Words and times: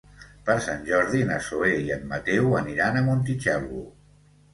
Per 0.45 0.53
Sant 0.67 0.79
Jordi 0.85 1.19
na 1.31 1.35
Zoè 1.47 1.69
i 1.81 1.91
en 1.97 2.07
Mateu 2.13 2.57
aniran 2.61 2.97
a 2.97 3.05
Montitxelvo. 3.11 3.83